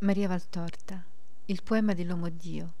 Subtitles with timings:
[0.00, 1.04] Maria Valtorta,
[1.46, 2.72] il poema dell'uomo Dio,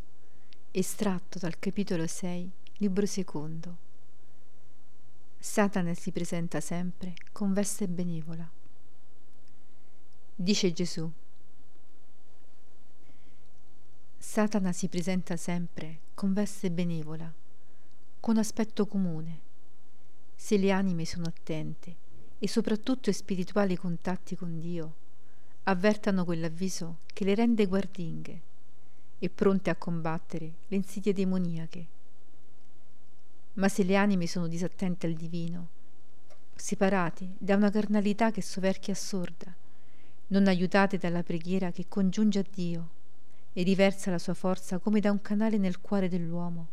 [0.70, 3.76] estratto dal capitolo 6, libro secondo.
[5.36, 8.48] Satana si presenta sempre con veste benevola.
[10.32, 11.10] Dice Gesù.
[14.16, 17.34] Satana si presenta sempre con veste benevola,
[18.20, 19.40] con aspetto comune,
[20.36, 21.96] se le anime sono attente
[22.38, 25.06] e soprattutto i spirituali contatti con Dio
[25.68, 28.40] avvertano quell'avviso che le rende guardinghe
[29.18, 31.86] e pronte a combattere le insidie demoniache.
[33.54, 35.68] Ma se le anime sono disattente al divino,
[36.54, 39.54] separati da una carnalità che soverchia assorda,
[40.28, 42.88] non aiutate dalla preghiera che congiunge a Dio
[43.52, 46.68] e riversa la sua forza come da un canale nel cuore dell'uomo,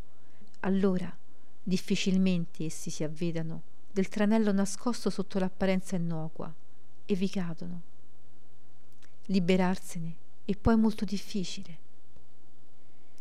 [0.62, 1.14] allora
[1.62, 6.54] difficilmente essi si avvedano del tranello nascosto sotto l'apparenza innocua
[7.06, 7.94] e vi cadono
[9.28, 10.14] liberarsene
[10.46, 11.84] è poi molto difficile.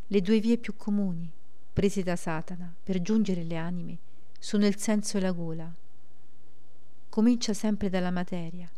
[0.08, 1.30] Le due vie più comuni,
[1.72, 3.98] prese da Satana per giungere alle anime,
[4.38, 5.72] sono il senso e la gola.
[7.08, 8.70] Comincia sempre dalla materia,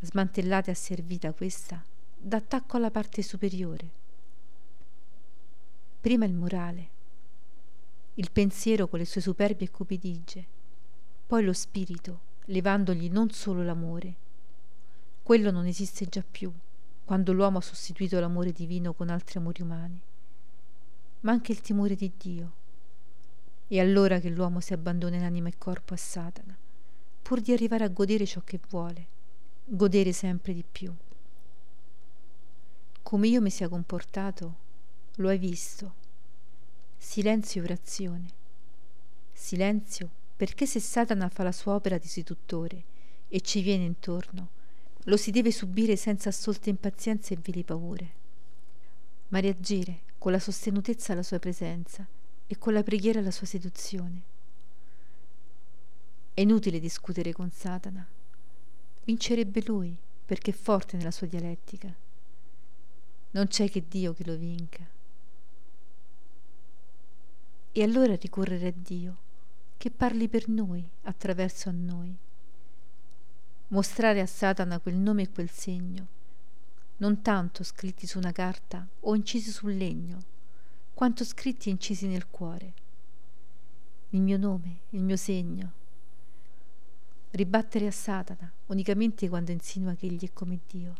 [0.00, 1.82] smantellata e asservita questa,
[2.18, 4.00] d'attacco alla parte superiore.
[6.00, 6.88] Prima il morale,
[8.14, 10.44] il pensiero con le sue superbie cupidigie,
[11.26, 14.21] poi lo spirito, levandogli non solo l'amore,
[15.22, 16.52] quello non esiste già più,
[17.04, 20.00] quando l'uomo ha sostituito l'amore divino con altri amori umani,
[21.20, 22.52] ma anche il timore di Dio.
[23.68, 26.56] È allora che l'uomo si abbandona in anima e corpo a Satana,
[27.22, 29.06] pur di arrivare a godere ciò che vuole,
[29.64, 30.92] godere sempre di più.
[33.02, 34.56] Come io mi sia comportato,
[35.16, 35.94] lo hai visto.
[36.96, 38.28] Silenzio e orazione.
[39.32, 42.84] Silenzio perché se Satana fa la sua opera di seduttore
[43.28, 44.48] e ci viene intorno,
[45.04, 48.10] lo si deve subire senza assolte impazienze e vili paure,
[49.28, 52.06] ma reagire con la sostenutezza alla sua presenza
[52.46, 54.22] e con la preghiera alla sua seduzione.
[56.34, 58.06] È inutile discutere con Satana.
[59.04, 61.92] Vincerebbe lui, perché è forte nella sua dialettica.
[63.32, 64.88] Non c'è che Dio che lo vinca.
[67.72, 69.16] E allora ricorrere a Dio,
[69.76, 72.16] che parli per noi, attraverso a noi
[73.72, 76.06] mostrare a Satana quel nome e quel segno,
[76.98, 80.18] non tanto scritti su una carta o incisi sul legno,
[80.94, 82.74] quanto scritti e incisi nel cuore.
[84.10, 85.72] Il mio nome, il mio segno.
[87.30, 90.94] Ribattere a Satana unicamente quando insinua che egli è come Dio,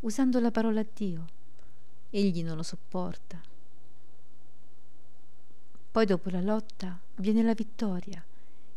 [0.00, 1.26] usando la parola Dio.
[2.10, 3.40] Egli non lo sopporta.
[5.90, 8.24] Poi dopo la lotta viene la vittoria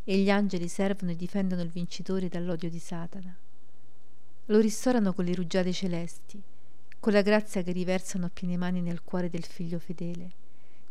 [0.05, 3.35] e gli angeli servono e difendono il vincitore dall'odio di Satana.
[4.45, 6.41] Lo ristorano con le rugiade celesti,
[6.99, 10.31] con la grazia che riversano a piene mani nel cuore del figlio fedele,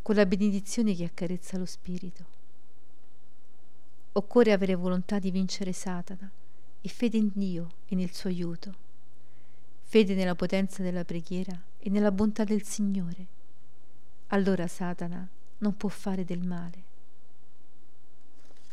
[0.02, 2.24] con la benedizione che accarezza lo spirito.
[4.12, 6.30] Occorre avere volontà di vincere Satana
[6.80, 8.74] e fede in Dio e nel suo aiuto,
[9.82, 13.26] fede nella potenza della preghiera e nella bontà del Signore.
[14.28, 16.83] Allora Satana non può fare del male.